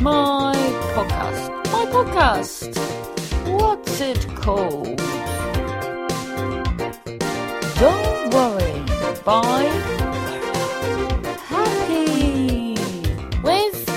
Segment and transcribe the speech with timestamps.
[0.00, 0.54] my
[0.94, 1.50] podcast.
[1.72, 2.76] My podcast.
[3.48, 4.96] What's it called?
[7.78, 8.74] Don't worry.
[9.24, 9.70] Bye.
[11.48, 12.74] Happy
[13.42, 13.88] with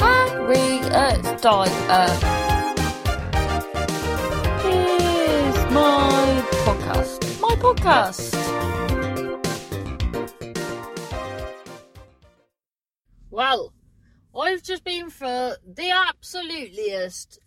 [0.00, 1.70] Harriet Dyer.
[1.88, 2.14] Uh,
[4.62, 7.40] Here's my podcast.
[7.40, 8.49] My podcast.
[14.50, 17.38] I've just been for the absolutelyest,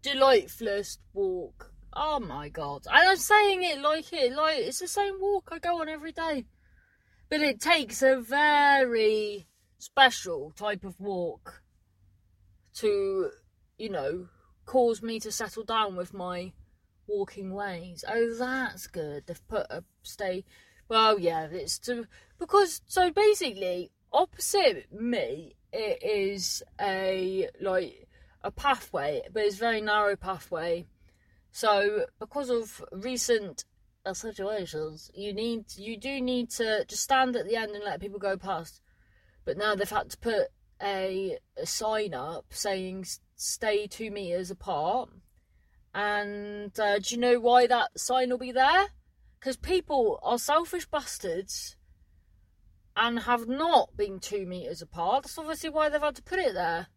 [0.00, 1.72] delightfulest walk.
[1.92, 2.86] Oh my god.
[2.86, 6.12] And I'm saying it like it, like it's the same walk I go on every
[6.12, 6.44] day.
[7.28, 9.48] But it takes a very
[9.78, 11.62] special type of walk
[12.74, 13.30] to,
[13.76, 14.28] you know,
[14.64, 16.52] cause me to settle down with my
[17.08, 18.04] walking ways.
[18.08, 19.26] Oh, that's good.
[19.26, 20.44] They've put a stay.
[20.88, 22.06] Well, yeah, it's to
[22.38, 28.08] because so basically opposite me it is a like
[28.42, 30.86] a pathway, but it's very narrow pathway.
[31.50, 33.64] So because of recent
[34.04, 38.00] uh, situations, you need you do need to just stand at the end and let
[38.00, 38.80] people go past.
[39.44, 40.48] But now they've had to put
[40.82, 45.10] a, a sign up saying stay two meters apart.
[45.94, 48.86] And uh, do you know why that sign will be there?
[49.38, 51.76] Because people are selfish bastards
[52.96, 55.24] and have not been two meters apart.
[55.24, 56.88] That's obviously why they've had to put it there.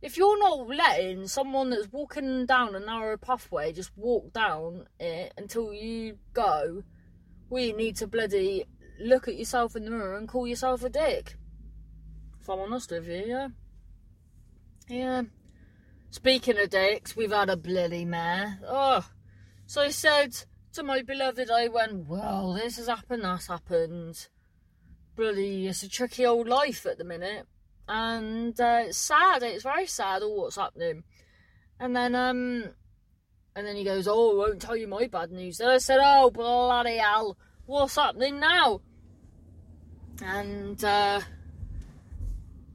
[0.00, 5.34] If you're not letting someone that's walking down a narrow pathway just walk down it
[5.36, 6.84] until you go,
[7.50, 8.64] we need to bloody
[9.00, 11.36] look at yourself in the mirror and call yourself a dick.
[12.40, 13.48] If I'm honest with you, yeah.
[14.88, 15.22] Yeah.
[16.10, 18.60] Speaking of dicks, we've had a bloody mare.
[18.66, 19.06] Oh.
[19.66, 20.34] So I said
[20.72, 24.28] to my beloved, I went, well, this has happened, that's happened
[25.18, 27.44] bloody it's a tricky old life at the minute.
[27.88, 31.02] And uh, it's sad it's very sad all what's happening.
[31.80, 32.64] And then um
[33.56, 35.58] and then he goes oh I won't tell you my bad news.
[35.58, 37.36] Then I said oh bloody hell
[37.66, 38.80] what's happening now?
[40.22, 41.20] And uh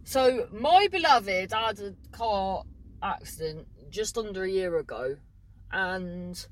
[0.04, 2.64] so my beloved had a car
[3.02, 5.16] accident just under a year ago.
[5.72, 6.46] And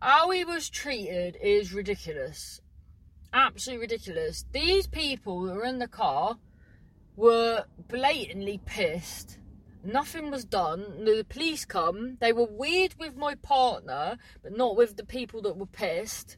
[0.00, 2.62] how he was treated is ridiculous
[3.32, 4.44] absolutely ridiculous.
[4.52, 6.36] These people that were in the car
[7.16, 9.38] were blatantly pissed.
[9.84, 11.04] Nothing was done.
[11.04, 12.16] The police come.
[12.20, 16.36] They were weird with my partner, but not with the people that were pissed.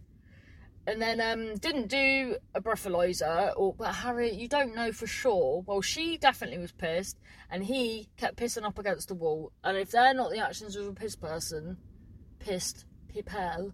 [0.87, 3.53] And then um, didn't do a breathalyzer.
[3.57, 5.63] Or but Harriet, you don't know for sure.
[5.67, 7.19] Well, she definitely was pissed,
[7.51, 9.53] and he kept pissing up against the wall.
[9.63, 11.77] And if they're not the actions of a pissed person,
[12.39, 13.73] pissed people,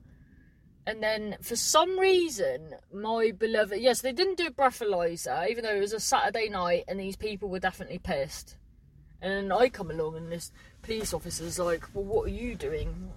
[0.86, 5.74] and then for some reason, my beloved yes, they didn't do a breathalyzer, even though
[5.74, 8.56] it was a Saturday night and these people were definitely pissed.
[9.20, 10.52] And I come along and this
[10.82, 13.10] police officer's like, Well what are you doing?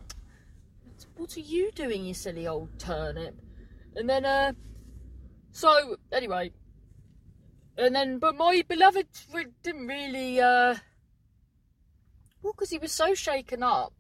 [1.16, 3.36] What are you doing, you silly old turnip?
[3.96, 4.54] And then uh
[5.52, 6.52] so anyway
[7.78, 9.08] and then but my beloved
[9.64, 10.76] didn't really uh
[12.42, 13.94] well because he was so shaken up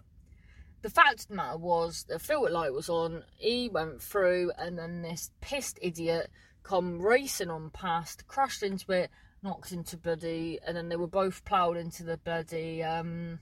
[0.81, 4.78] the fact of the matter was the filter light was on he went through and
[4.78, 6.29] then this pissed idiot
[6.63, 9.09] come racing on past crashed into it
[9.41, 13.39] knocked into bloody and then they were both ploughed into the bloody um,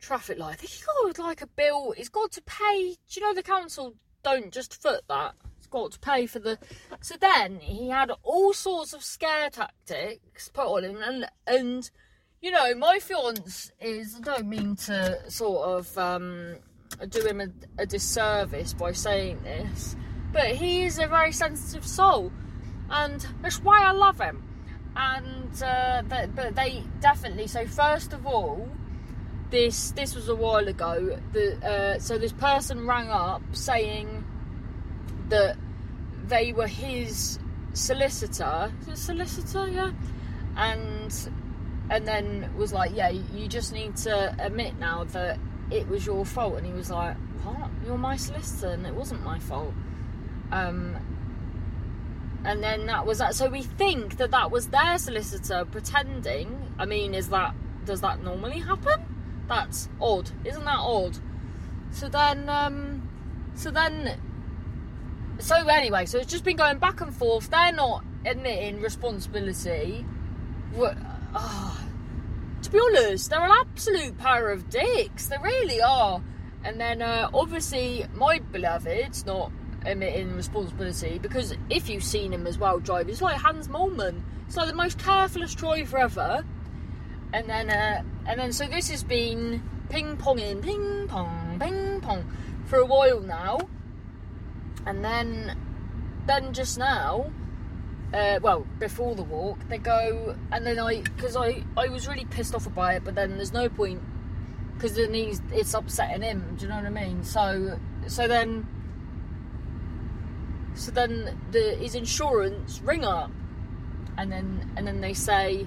[0.00, 0.52] traffic light.
[0.52, 1.92] I think he got like a bill.
[1.96, 5.34] He's got to pay do you know the council don't just foot that?
[5.58, 6.58] He's got to pay for the
[7.00, 11.90] so then he had all sorts of scare tactics put on him and and
[12.42, 16.56] you know, my fiance is, I don't mean to sort of um,
[17.08, 17.48] do him a,
[17.78, 19.94] a, disservice by saying this,
[20.32, 22.32] but he is a very sensitive soul,
[22.90, 24.42] and that's why I love him.
[24.96, 27.46] And uh, but, but they definitely.
[27.46, 28.68] So first of all,
[29.50, 31.18] this this was a while ago.
[31.32, 34.24] The uh, so this person rang up saying
[35.28, 35.56] that
[36.26, 37.38] they were his
[37.72, 38.70] solicitor.
[38.94, 39.68] solicitor?
[39.68, 39.92] Yeah,
[40.56, 41.10] and
[41.92, 45.38] and then was like, "Yeah, you just need to admit now that
[45.70, 47.70] it was your fault." And he was like, "What?
[47.84, 49.74] You're my solicitor, and it wasn't my fault."
[50.50, 50.96] Um,
[52.44, 53.34] and then that was that.
[53.34, 56.74] So we think that that was their solicitor pretending.
[56.78, 57.54] I mean, is that
[57.84, 59.44] does that normally happen?
[59.48, 61.18] That's odd, isn't that odd?
[61.90, 63.06] So then, um,
[63.54, 64.18] so then,
[65.38, 67.50] so anyway, so it's just been going back and forth.
[67.50, 70.06] They're not admitting responsibility.
[70.72, 70.96] What?
[71.34, 71.81] Oh,
[72.62, 75.26] to be honest, they're an absolute pair of dicks.
[75.26, 76.22] They really are.
[76.64, 79.50] And then, uh, obviously, my beloved's not
[79.84, 84.22] admitting responsibility because if you've seen him as well drive, it's like Hans Moleman.
[84.46, 86.44] It's like the most carefulest driver ever.
[87.32, 92.24] And then, uh, and then, so this has been ping ponging, ping pong, ping pong
[92.66, 93.60] for a while now.
[94.86, 95.56] And then,
[96.26, 97.32] then just now,
[98.12, 102.26] uh, well, before the walk, they go, and then I, because I, I was really
[102.26, 104.02] pissed off about it, but then there's no point,
[104.74, 106.56] because then he's, it's upsetting him.
[106.58, 107.24] Do you know what I mean?
[107.24, 108.66] So, so then,
[110.74, 113.30] so then the his insurance ring up,
[114.18, 115.66] and then and then they say,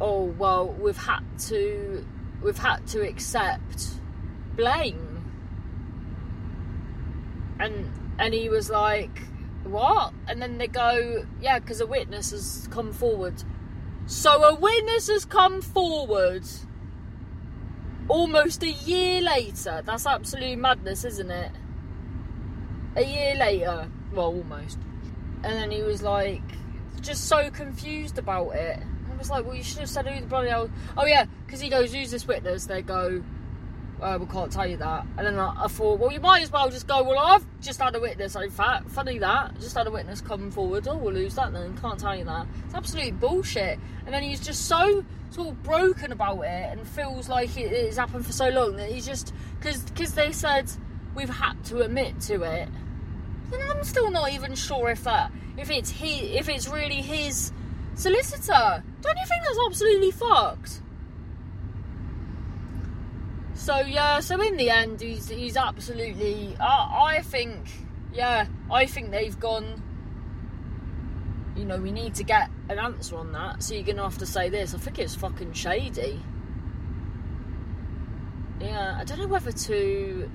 [0.00, 2.06] oh well, we've had to,
[2.42, 3.88] we've had to accept
[4.54, 5.32] blame,
[7.58, 9.22] and and he was like
[9.64, 10.12] what?
[10.26, 13.42] And then they go, yeah, because a witness has come forward.
[14.06, 16.44] So a witness has come forward
[18.08, 19.82] almost a year later.
[19.84, 21.52] That's absolute madness, isn't it?
[22.96, 23.88] A year later.
[24.12, 24.78] Well, almost.
[25.44, 26.42] And then he was like,
[27.00, 28.78] just so confused about it.
[29.10, 30.70] I was like, well, you should have said who the bloody hell.
[30.96, 32.66] Oh, yeah, because he goes, who's this witness?
[32.66, 33.22] They go,
[34.02, 35.06] uh, we can't tell you that.
[35.16, 37.80] And then I, I, thought, well, you might as well just go, well, I've just
[37.80, 38.34] had a witness.
[38.34, 39.58] In fact, funny that.
[39.60, 40.88] Just had a witness come forward.
[40.88, 41.76] Oh, we'll lose that then.
[41.78, 42.46] Can't tell you that.
[42.66, 43.78] It's absolute bullshit.
[44.04, 47.96] And then he's just so sort of broken about it and feels like it, it's
[47.96, 50.70] happened for so long that he's just, because they said
[51.14, 52.68] we've had to admit to it.
[53.52, 57.52] And I'm still not even sure if that, if it's he, if it's really his
[57.94, 58.82] solicitor.
[59.02, 60.80] Don't you think that's absolutely fucked?
[63.62, 66.56] So yeah, so in the end, he's he's absolutely.
[66.58, 67.60] I, I think,
[68.12, 69.80] yeah, I think they've gone.
[71.56, 73.62] You know, we need to get an answer on that.
[73.62, 74.74] So you're gonna have to say this.
[74.74, 76.20] I think it's fucking shady.
[78.60, 80.28] Yeah, I don't know whether to.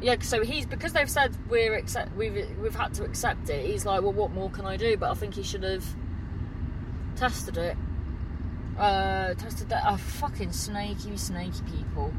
[0.00, 3.66] Yeah, so he's because they've said we're accept we've we've had to accept it.
[3.66, 4.96] He's like, well, what more can I do?
[4.96, 5.84] But I think he should have
[7.16, 7.76] tested it.
[8.78, 9.82] Uh, tested that.
[9.84, 12.12] Oh, fucking snaky, snaky people.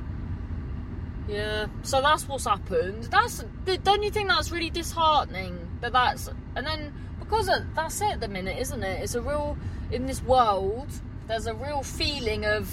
[1.27, 3.03] Yeah, so that's what's happened.
[3.05, 3.43] That's
[3.83, 5.67] don't you think that's really disheartening?
[5.81, 9.03] That that's and then because that's it at the minute, isn't it?
[9.03, 9.57] It's a real
[9.91, 10.89] in this world.
[11.27, 12.71] There's a real feeling of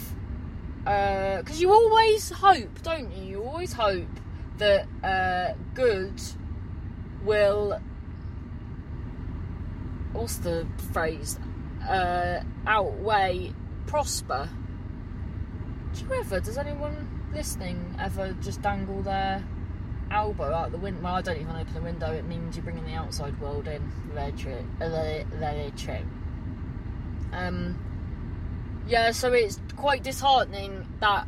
[0.85, 3.25] because uh, you always hope, don't you?
[3.25, 4.07] You always hope
[4.59, 6.21] that uh, good
[7.25, 7.81] will.
[10.13, 11.39] What's the phrase?
[11.89, 13.53] Uh, outweigh
[13.87, 14.49] prosper.
[15.95, 16.41] Do you ever?
[16.41, 17.14] Does anyone?
[17.35, 19.45] Listening ever just dangle their
[20.11, 21.03] elbow out the window?
[21.03, 22.13] Well, I don't even open the window.
[22.13, 23.83] It means you're bringing the outside world in.
[24.13, 24.65] Very true.
[24.79, 26.07] Very true.
[27.33, 27.79] Um,
[28.87, 31.27] yeah, so it's quite disheartening that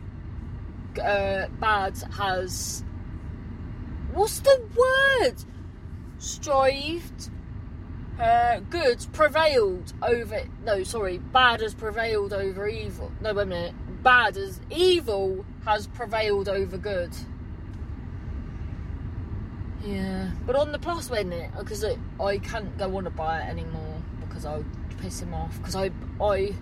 [1.03, 2.85] uh, Bad has.
[4.13, 5.35] What's the word?
[6.19, 7.31] Strived.
[8.21, 10.43] Uh, good prevailed over.
[10.65, 11.19] No, sorry.
[11.19, 13.13] Bad has prevailed over evil.
[13.21, 13.75] No, wait a minute
[14.07, 17.11] bad as evil has prevailed over good.
[19.85, 21.51] Yeah, but on the plus, wasn't it?
[21.59, 21.85] Because
[22.21, 25.59] I, can't go on about it anymore because I would piss him off.
[25.59, 26.55] Because I, I,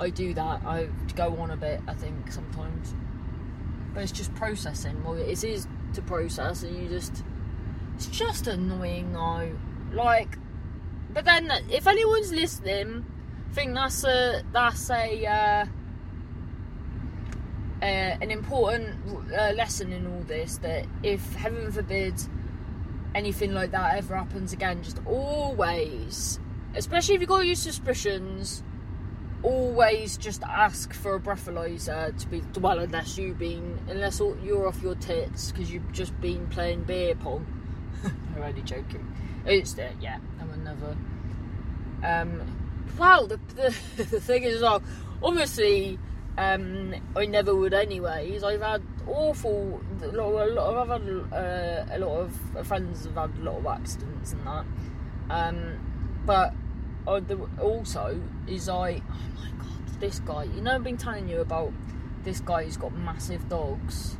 [0.00, 0.64] I do that.
[0.64, 1.82] I go on a bit.
[1.86, 2.94] I think sometimes,
[3.92, 5.04] but it's just processing.
[5.04, 7.24] Well, it is to process, and you just,
[7.94, 9.48] it's just annoying now.
[9.92, 10.38] Like,
[11.12, 13.04] but then if anyone's listening,
[13.50, 15.26] I think that's a that's a.
[15.26, 15.66] Uh,
[17.84, 18.96] uh, an important
[19.38, 22.14] uh, lesson in all this that if heaven forbid
[23.14, 26.40] anything like that ever happens again, just always,
[26.74, 28.62] especially if you've got your suspicions,
[29.42, 34.80] always just ask for a breathalyzer to be well, unless you've been unless you're off
[34.80, 37.46] your tits because you've just been playing beer pong.
[38.04, 39.06] I'm only joking.
[39.44, 40.20] It's there, yeah.
[40.40, 40.96] I would never.
[42.02, 42.40] Um,
[42.98, 44.82] wow, the, the the thing is, well,
[45.22, 45.98] obviously
[46.36, 48.42] um, I never would anyways.
[48.42, 53.14] I've had awful, a lot, a lot I've had uh, a lot of friends have
[53.14, 54.64] had a lot of accidents and that.
[55.30, 56.54] Um, but
[57.06, 60.44] the, also is I, oh my god, this guy.
[60.44, 61.72] You know, I've been telling you about
[62.24, 64.16] this guy who's got massive dogs.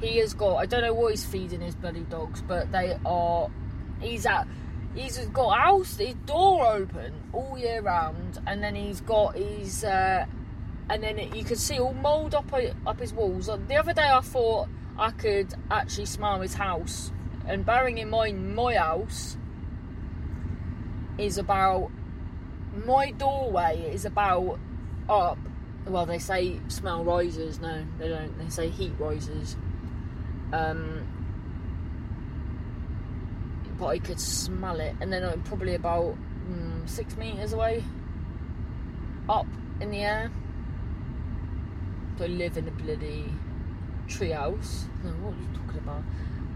[0.00, 3.48] He has got, I don't know what he's feeding his bloody dogs, but they are,
[4.00, 4.46] he's at,
[4.94, 9.82] he's got house, his door open all year round, and then he's got his.
[9.82, 10.26] Uh,
[10.88, 12.52] and then it, you could see all mould up
[12.86, 13.46] up his walls.
[13.46, 17.12] The other day I thought I could actually smell his house,
[17.46, 19.36] and bearing in mind my house
[21.18, 21.90] is about
[22.84, 24.58] my doorway is about
[25.08, 25.38] up.
[25.86, 27.60] Well, they say smell rises.
[27.60, 28.38] No, they don't.
[28.38, 29.56] They say heat rises.
[30.52, 31.06] Um,
[33.78, 34.94] but I could smell it.
[35.00, 36.16] And then I'm probably about
[36.48, 37.82] mm, six meters away,
[39.28, 39.46] up
[39.80, 40.30] in the air.
[42.20, 43.24] I live in a bloody
[44.06, 44.84] treehouse.
[45.02, 46.02] No, what are you talking about?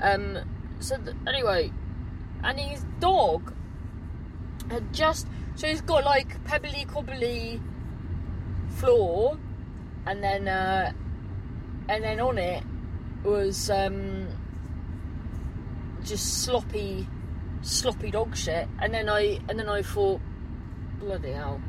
[0.02, 0.38] Um.
[0.80, 1.72] So th- anyway,
[2.44, 3.52] and his dog
[4.70, 7.60] had just so he's got like pebbly cobbly
[8.76, 9.38] floor,
[10.06, 10.92] and then uh,
[11.88, 12.62] and then on it
[13.25, 14.28] was um,
[16.04, 17.08] just sloppy,
[17.62, 18.68] sloppy dog shit.
[18.80, 20.20] And then I and then I thought,
[21.00, 21.60] bloody hell.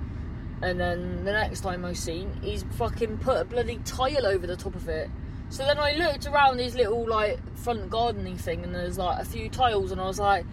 [0.62, 4.56] And then the next time I seen, he's fucking put a bloody tile over the
[4.56, 5.10] top of it.
[5.50, 9.26] So then I looked around his little like front gardening thing, and there's like a
[9.26, 10.46] few tiles, and I was like,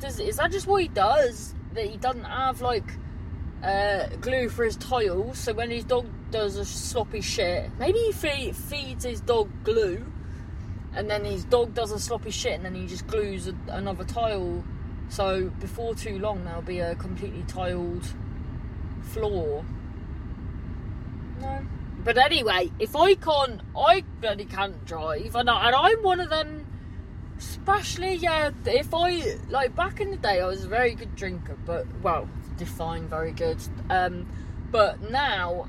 [0.00, 1.54] "Does is that just what he does?
[1.74, 2.84] That he doesn't have like
[3.62, 5.38] uh, glue for his tiles?
[5.38, 10.06] So when his dog does a sloppy shit, maybe he fe- feeds his dog glue,
[10.94, 14.04] and then his dog does a sloppy shit, and then he just glues a, another
[14.04, 14.64] tile.
[15.08, 18.06] So before too long, there'll be a completely tiled
[19.02, 19.64] floor.
[21.40, 21.66] No.
[22.04, 26.30] But anyway, if I can't, I bloody can't drive, and, I, and I'm one of
[26.30, 26.66] them.
[27.38, 31.56] Especially, yeah, if I like back in the day, I was a very good drinker,
[31.66, 33.58] but well, define very good.
[33.90, 34.28] Um,
[34.70, 35.68] but now,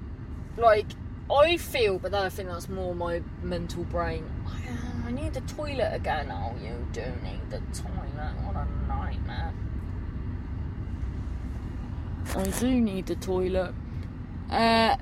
[0.56, 0.86] like,
[1.32, 4.30] I feel, but then I think that's more my mental brain.
[4.46, 6.32] I, I need the toilet again.
[6.32, 8.36] Oh, you do need the toilet.
[8.44, 9.54] What a nightmare.
[12.36, 13.74] I do need the toilet.
[14.50, 14.96] Uh,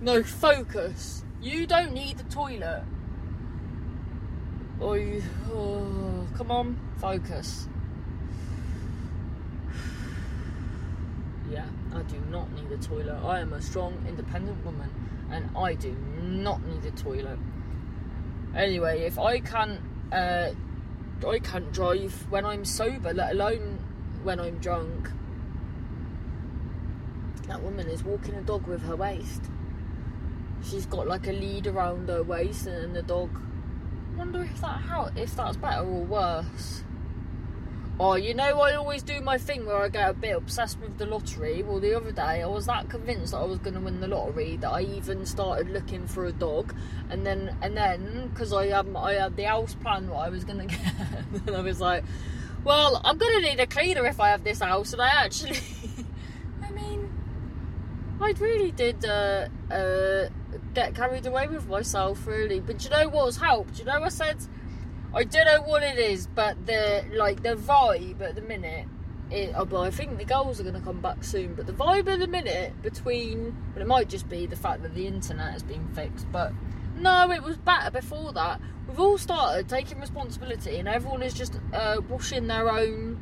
[0.00, 1.24] no, focus.
[1.42, 2.84] You don't need the toilet.
[4.80, 5.22] Or you,
[5.52, 7.68] oh, come on, focus.
[11.50, 13.18] Yeah, I do not need a toilet.
[13.24, 14.90] I am a strong, independent woman,
[15.30, 17.38] and I do not need a toilet.
[18.54, 19.80] Anyway, if I can't,
[20.12, 20.50] uh,
[21.26, 23.78] I can't drive when I'm sober, let alone
[24.22, 25.10] when I'm drunk.
[27.48, 29.42] That woman is walking a dog with her waist.
[30.68, 33.30] She's got like a lead around her waist, and the dog.
[34.14, 36.82] I wonder if that how if that's better or worse.
[37.98, 40.98] Oh, you know, I always do my thing where I get a bit obsessed with
[40.98, 41.62] the lottery.
[41.62, 44.08] Well, the other day I was that convinced that I was going to win the
[44.08, 46.74] lottery that I even started looking for a dog,
[47.08, 50.44] and then and then because I um I had the house plan what I was
[50.44, 52.04] going to get, and I was like,
[52.64, 55.56] well, I'm going to need a cleaner if I have this house, and I actually,
[58.20, 60.28] I really did uh, uh,
[60.74, 62.60] get carried away with myself really.
[62.60, 63.78] But you know what's helped?
[63.78, 64.38] You know I said
[65.14, 68.86] I don't know what it is, but the like the vibe at the minute.
[69.30, 71.72] It, oh, well, I think the goals are going to come back soon, but the
[71.72, 75.52] vibe at the minute between, well, it might just be the fact that the internet
[75.52, 76.52] has been fixed, but
[76.96, 78.60] no, it was better before that.
[78.86, 83.15] We've all started taking responsibility, and everyone is just uh, washing their own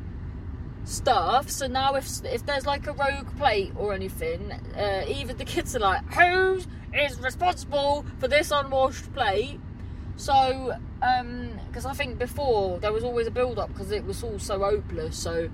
[0.85, 1.49] stuff.
[1.49, 5.75] So now, if if there's like a rogue plate or anything, uh, even the kids
[5.75, 6.61] are like, "Who
[6.93, 9.59] is responsible for this unwashed plate?"
[10.17, 14.23] So, because um, I think before there was always a build up because it was
[14.23, 15.17] all so hopeless.
[15.17, 15.49] So,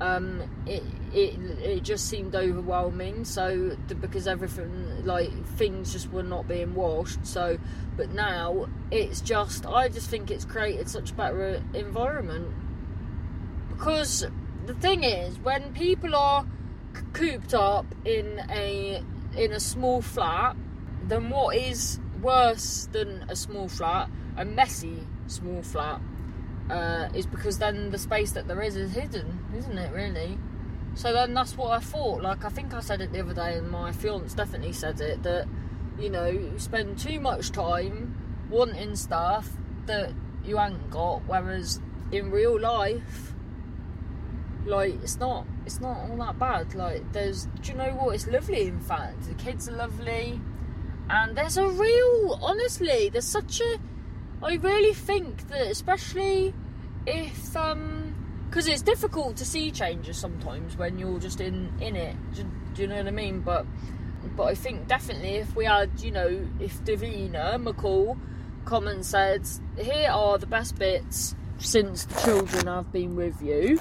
[0.00, 3.24] um, it, it it just seemed overwhelming.
[3.24, 7.24] So because everything like things just were not being washed.
[7.24, 7.58] So,
[7.96, 12.48] but now it's just I just think it's created such a better environment
[13.70, 14.26] because
[14.66, 16.46] the thing is when people are
[17.12, 19.02] cooped up in a
[19.36, 20.56] in a small flat,
[21.04, 26.00] then what is worse than a small flat, a messy small flat,
[26.70, 29.92] uh, is because then the space that there is is hidden, isn't it?
[29.92, 30.38] Really.
[30.94, 32.22] So then that's what I thought.
[32.22, 35.22] Like I think I said it the other day, and my fiance definitely said it
[35.22, 35.48] that
[35.98, 38.14] you know you spend too much time
[38.50, 39.48] wanting stuff
[39.86, 40.12] that
[40.44, 43.31] you ain't got, whereas in real life,
[44.66, 46.74] like it's not it's not all that bad.
[46.74, 48.14] Like there's, do you know what?
[48.14, 48.68] It's lovely.
[48.68, 50.40] In fact, the kids are lovely
[51.12, 53.78] and there's a real honestly there's such a
[54.42, 56.54] i really think that especially
[57.06, 58.14] if um
[58.48, 62.82] because it's difficult to see changes sometimes when you're just in in it do, do,
[62.82, 63.66] you know what i mean but
[64.36, 68.18] but i think definitely if we had you know if davina mccall
[68.64, 73.78] come and said here are the best bits since the children have been with you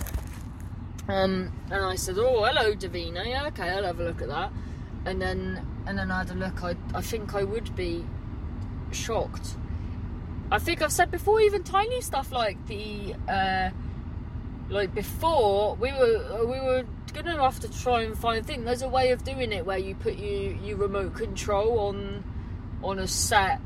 [1.11, 4.51] um and i said oh hello davina yeah okay i'll have a look at that
[5.05, 8.05] and then and then I had a look, I, I think I would be
[8.91, 9.55] shocked.
[10.51, 13.69] I think I've said before, even tiny stuff like the, uh,
[14.69, 18.63] like before, we were we were gonna have to try and find a thing.
[18.63, 22.23] There's a way of doing it where you put you you remote control on
[22.83, 23.59] on a set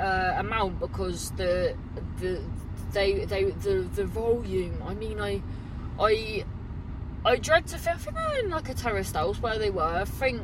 [0.00, 1.74] uh, amount because the
[2.18, 2.42] the
[2.92, 4.82] they they the the volume.
[4.86, 5.42] I mean, I
[5.98, 6.44] I
[7.28, 7.96] I dread to think.
[7.96, 9.82] I think they're in like a terraced house where they were.
[9.82, 10.42] I think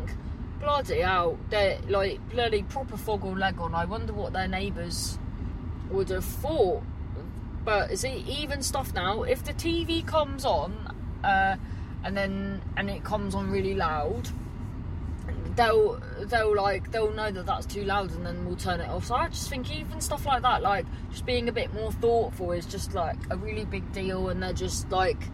[0.60, 3.74] bloody hell, they're like bloody proper fog or leg on.
[3.74, 5.18] I wonder what their neighbours
[5.90, 6.82] would have thought.
[7.64, 9.22] But it even stuff now?
[9.22, 11.56] If the TV comes on, uh,
[12.04, 14.28] and then and it comes on really loud,
[15.56, 19.06] they'll they'll like they'll know that that's too loud and then we'll turn it off.
[19.06, 22.52] So I just think even stuff like that, like just being a bit more thoughtful,
[22.52, 24.28] is just like a really big deal.
[24.28, 25.30] And they're just like,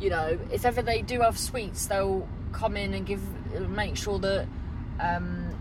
[0.00, 3.22] you know, if ever they do have sweets, they'll come in and give
[3.68, 4.46] make sure that
[4.98, 5.54] um,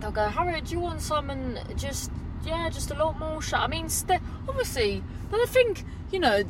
[0.00, 1.30] they'll go, Harry, do you want some?
[1.30, 2.10] And just
[2.44, 3.40] yeah, just a lot more.
[3.52, 6.44] I mean, st- obviously, but I think you know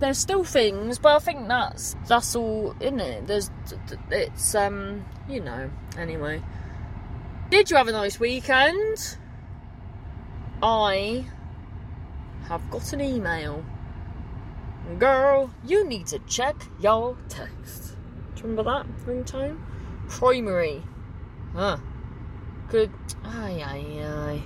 [0.00, 3.26] there's still things, but I think that's that's all in it.
[3.26, 3.50] There's
[4.10, 6.42] it's um you know anyway.
[7.50, 9.16] Did you have a nice weekend?
[10.62, 11.24] I
[12.48, 13.64] have got an email.
[14.96, 17.94] Girl, you need to check your text.
[18.34, 19.58] Do you remember that ringtone?
[20.08, 20.82] Primary.
[21.54, 21.76] Huh.
[22.70, 22.90] Good.
[23.22, 24.42] Aye, aye, aye.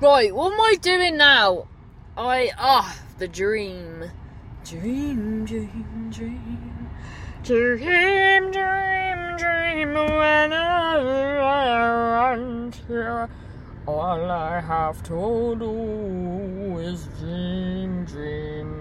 [0.00, 1.66] Right, what am I doing now?
[2.16, 2.50] I.
[2.58, 4.10] Ah, the dream.
[4.64, 6.90] Dream, dream, dream.
[7.42, 13.28] Dream, dream, dream when I run here.
[13.86, 18.73] All I have to do is dream, dream.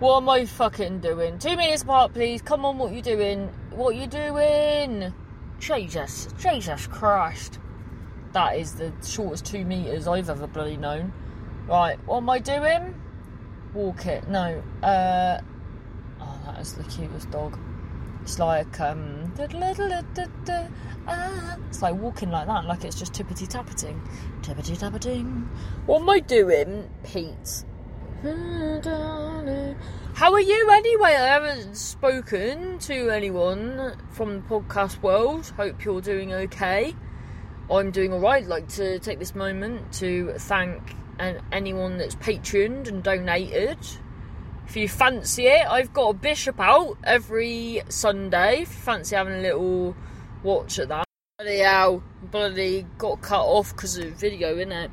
[0.00, 1.38] What am I fucking doing?
[1.38, 2.42] Two minutes apart, please.
[2.42, 3.48] Come on, what you doing?
[3.70, 5.12] What you doing?
[5.58, 7.58] Jesus, Jesus Christ.
[8.32, 11.12] That is the shortest two meters I've ever bloody known.
[11.68, 12.94] Right, what am I doing?
[13.74, 14.26] walk it.
[14.28, 14.62] No.
[14.82, 15.40] Uh,
[16.20, 17.58] oh, that is the cutest dog.
[18.22, 19.54] It's like um, it's
[21.82, 24.00] like walking like that, like it's just tippity tappeting,
[24.42, 25.48] tippity tappeting.
[25.86, 27.64] What am I doing, Pete?
[28.22, 28.34] How
[30.32, 31.14] are you anyway?
[31.14, 35.50] I haven't spoken to anyone from the podcast world.
[35.56, 36.94] Hope you're doing okay.
[37.70, 38.46] I'm doing alright.
[38.46, 40.94] Like to take this moment to thank
[41.50, 43.78] anyone that's patroned and donated.
[44.66, 48.62] If you fancy it, I've got a bishop out every Sunday.
[48.62, 49.96] If you fancy having a little
[50.42, 51.06] watch at that.
[51.38, 54.90] Bloody hell, bloody got cut off because of video, innit?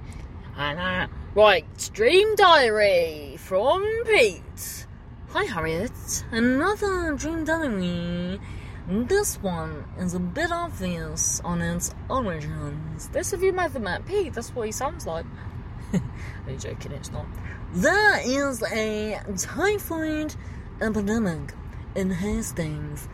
[0.56, 4.88] And uh, right, Dream Diary from Pete.
[5.30, 5.92] Hi Harriet,
[6.32, 8.40] another Dream Diary.
[8.88, 13.10] This one is a bit obvious on its origins.
[13.10, 14.34] This have you met Pete?
[14.34, 15.28] That's what he sounds like.
[15.94, 16.02] Are
[16.50, 17.28] you joking, it's not.
[17.72, 20.36] There is a typhoid
[20.82, 21.54] epidemic
[21.94, 23.08] in Hastings,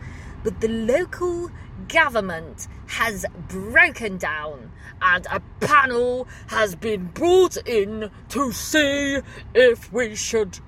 [0.44, 1.50] but the local
[1.88, 4.70] government has broken down
[5.02, 9.18] and a panel has been brought in to see
[9.54, 10.60] if we should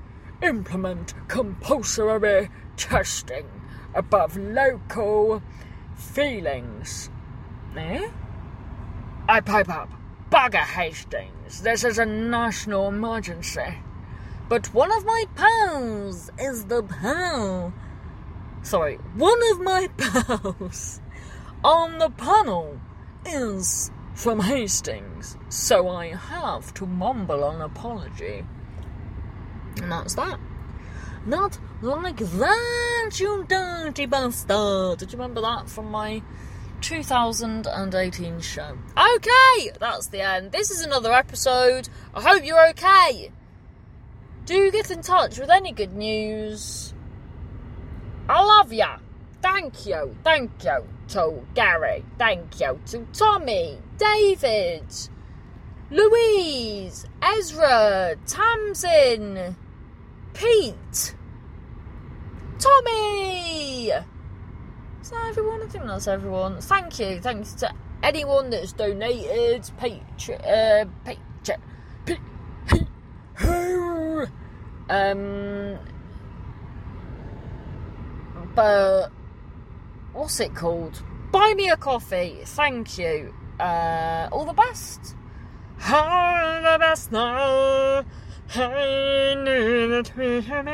[0.42, 3.46] implement compulsory testing
[3.94, 5.42] above local
[5.94, 7.10] feelings.
[7.76, 8.08] Eh?
[9.28, 9.90] I pipe up.
[10.30, 13.78] Bugger Hastings, this is a national emergency.
[14.48, 17.72] But one of my pals is the pal.
[18.66, 21.00] Sorry, one of my pals
[21.62, 22.80] on the panel
[23.24, 28.44] is from Hastings, so I have to mumble an apology.
[29.80, 30.40] And that's that.
[31.24, 34.98] Not like that, you dirty bastard.
[34.98, 36.20] Did you remember that from my
[36.80, 38.76] 2018 show.
[38.98, 40.50] Okay, that's the end.
[40.50, 41.88] This is another episode.
[42.12, 43.30] I hope you're okay.
[44.44, 46.92] Do get in touch with any good news.
[48.28, 48.98] I love ya.
[49.40, 50.16] Thank you.
[50.24, 52.04] Thank you to Gary.
[52.18, 54.84] Thank you to Tommy, David,
[55.90, 59.56] Louise, Ezra, Tamsin,
[60.34, 61.14] Pete,
[62.58, 63.90] Tommy.
[63.90, 65.62] Is that everyone?
[65.62, 66.60] I think that's everyone.
[66.60, 67.20] Thank you.
[67.20, 69.70] Thanks to anyone that's donated.
[69.78, 70.40] Patreon.
[70.44, 70.86] Uh,
[73.38, 74.30] Patreon.
[74.90, 75.78] um.
[78.56, 79.10] But
[80.14, 81.02] what's it called?
[81.30, 82.38] Buy me a coffee.
[82.44, 83.34] Thank you.
[83.60, 85.14] Uh, all the best.
[85.92, 88.04] All the best now.
[88.54, 90.66] I knew that we had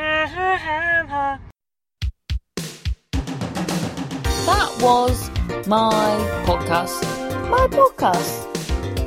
[4.45, 5.29] that was
[5.67, 6.15] my
[6.45, 7.01] podcast.
[7.49, 8.47] My podcast.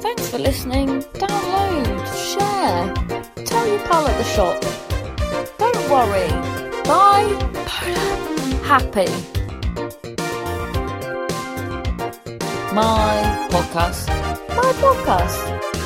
[0.03, 1.03] Thanks for listening.
[1.15, 4.61] Download, share, tell your pal at the shop.
[5.59, 6.29] Don't worry.
[6.85, 8.16] Bye.
[8.67, 9.07] Happy.
[12.75, 14.09] My podcast.
[14.57, 15.86] My podcast.